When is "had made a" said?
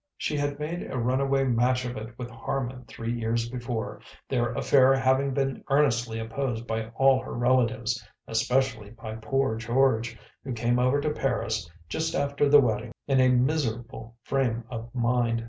0.35-0.97